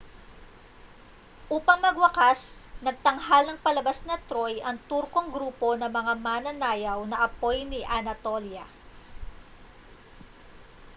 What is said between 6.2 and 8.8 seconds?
mananayaw na apoy ni anatolia